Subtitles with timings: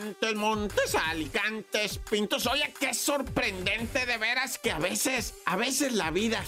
[0.00, 2.46] Montes, Montes, Alicantes, Pintos.
[2.46, 6.42] Oye, qué sorprendente de veras que a veces, a veces la vida,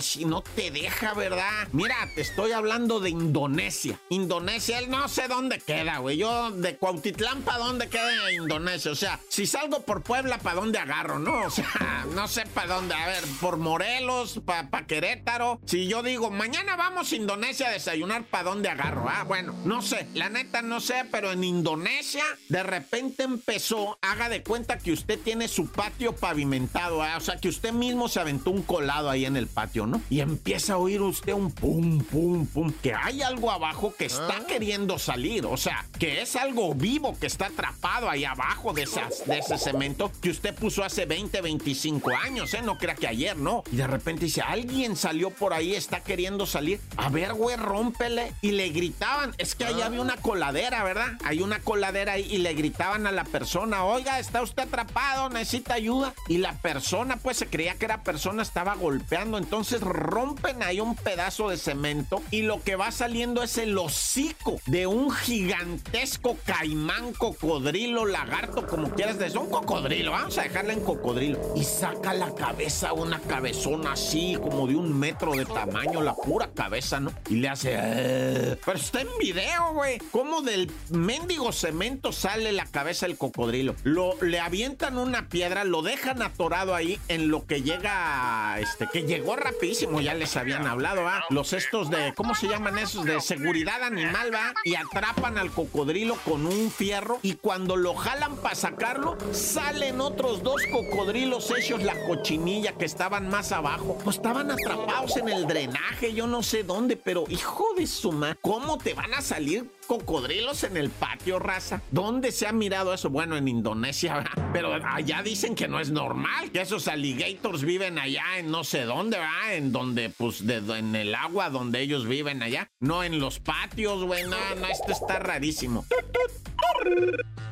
[0.00, 1.68] si no te deja, ¿verdad?
[1.70, 4.00] Mira, te estoy hablando de Indonesia.
[4.08, 6.16] Indonesia, él no sé dónde queda, güey.
[6.16, 8.90] Yo de Cuautitlán, ¿para dónde queda Indonesia?
[8.90, 11.20] O sea, si salgo por Puebla, ¿para dónde agarro?
[11.20, 12.94] No, o sea, no sé para dónde.
[12.94, 15.60] A ver, por Morelos, para pa Querétaro.
[15.64, 19.08] Si yo digo, mañana vamos a Indonesia a desayunar, ¿para dónde agarro?
[19.08, 20.08] Ah, bueno, no sé.
[20.14, 22.79] La neta no sé, pero en Indonesia de repente
[23.18, 27.16] empezó, haga de cuenta que usted tiene su patio pavimentado, ¿ah?
[27.16, 30.00] o sea, que usted mismo se aventó un colado ahí en el patio, ¿no?
[30.10, 34.38] Y empieza a oír usted un pum, pum, pum, que hay algo abajo que está
[34.38, 34.46] ah.
[34.46, 39.26] queriendo salir, o sea, que es algo vivo que está atrapado ahí abajo de, esas,
[39.26, 42.62] de ese cemento que usted puso hace 20, 25 años, ¿eh?
[42.62, 43.62] No crea que ayer, ¿no?
[43.72, 46.80] Y de repente dice, alguien salió por ahí, está queriendo salir.
[46.96, 48.32] A ver, güey, rómpele.
[48.42, 51.18] Y le gritaban, es que ahí había una coladera, ¿verdad?
[51.24, 55.74] Hay una coladera ahí y le gritaban a la persona, oiga, está usted atrapado, necesita
[55.74, 56.14] ayuda.
[56.28, 59.38] Y la persona, pues se creía que era persona, estaba golpeando.
[59.38, 64.60] Entonces rompen ahí un pedazo de cemento y lo que va saliendo es el hocico
[64.66, 69.38] de un gigantesco caimán, cocodrilo, lagarto, como quieras decir.
[69.38, 71.38] Un cocodrilo, vamos a dejarla en cocodrilo.
[71.54, 76.50] Y saca la cabeza, una cabezona así, como de un metro de tamaño, la pura
[76.54, 77.12] cabeza, ¿no?
[77.28, 77.74] Y le hace.
[77.74, 78.56] Eh".
[78.64, 79.98] Pero está en video, güey.
[80.10, 83.74] Cómo del mendigo cemento sale la cabeza del cocodrilo.
[83.84, 89.02] Lo, le avientan una piedra, lo dejan atorado ahí en lo que llega, este, que
[89.02, 91.24] llegó rapidísimo, ya les habían hablado, ¿va?
[91.30, 93.04] Los estos de, ¿cómo se llaman esos?
[93.04, 94.54] De seguridad animal, ¿va?
[94.64, 100.42] Y atrapan al cocodrilo con un fierro y cuando lo jalan para sacarlo, salen otros
[100.42, 103.98] dos cocodrilos hechos la cochinilla que estaban más abajo.
[104.04, 108.38] Pues estaban atrapados en el drenaje, yo no sé dónde, pero hijo de su madre,
[108.40, 111.82] ¿cómo te van a salir cocodrilos en el patio, raza.
[111.90, 113.10] ¿Dónde se ha mirado eso?
[113.10, 118.22] Bueno, en Indonesia, pero allá dicen que no es normal, que esos alligators viven allá
[118.38, 119.56] en no sé dónde, ¿verdad?
[119.56, 124.04] En donde, pues, de, en el agua donde ellos viven allá, no en los patios,
[124.04, 124.22] güey.
[124.22, 125.84] No, no, esto está rarísimo.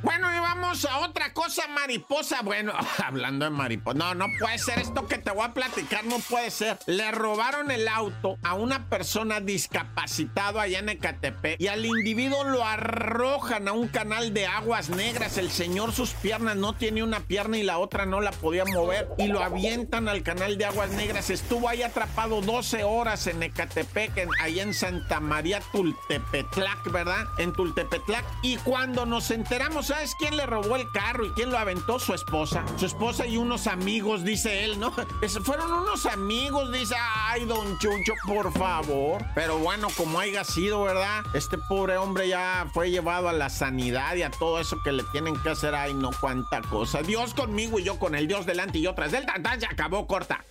[0.03, 2.43] Bueno, y vamos a otra cosa, mariposa.
[2.43, 2.73] Bueno,
[3.05, 3.99] hablando de mariposa.
[3.99, 6.79] No, no puede ser esto que te voy a platicar, no puede ser.
[6.87, 12.65] Le robaron el auto a una persona discapacitado allá en Ecatepec y al individuo lo
[12.65, 15.37] arrojan a un canal de aguas negras.
[15.37, 19.09] El señor sus piernas no tiene una pierna y la otra no la podía mover
[19.19, 21.31] y lo avientan al canal de aguas negras.
[21.31, 27.27] Estuvo ahí atrapado 12 horas en Ecatepec, ahí en Santa María Tultepetlac, ¿verdad?
[27.39, 28.25] En Tultepetlac.
[28.43, 31.99] Y cuando nos enteramos, ¿sabes quién le robó el carro y quién lo aventó?
[31.99, 32.65] Su esposa.
[32.77, 34.93] Su esposa y unos amigos, dice él, ¿no?
[35.45, 39.25] fueron unos amigos, dice, ay, don Chucho, por favor.
[39.35, 41.25] Pero bueno, como haya sido, ¿verdad?
[41.35, 45.05] Este pobre hombre ya fue llevado a la sanidad y a todo eso que le
[45.05, 45.75] tienen que hacer.
[45.75, 47.03] Ay, no, cuánta cosa.
[47.03, 49.27] Dios conmigo y yo con el Dios delante y otras del
[49.59, 50.45] ya acabó corta.